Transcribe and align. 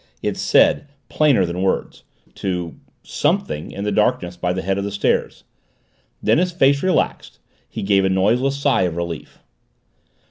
it 0.23 0.35
said, 0.35 0.87
plainer 1.09 1.45
than 1.45 1.61
words, 1.61 2.01
to 2.33 2.75
Something 3.03 3.69
in 3.69 3.83
the 3.83 3.91
darkness 3.91 4.35
by 4.35 4.51
the 4.51 4.63
head 4.63 4.79
of 4.79 4.83
the 4.83 4.89
stairs. 4.89 5.43
Then 6.23 6.39
his 6.39 6.51
face 6.51 6.81
relaxed, 6.81 7.37
he 7.69 7.83
gave 7.83 8.03
a 8.03 8.09
noiseless 8.09 8.59
sigh 8.59 8.81
of 8.81 8.95
relief. 8.97 9.37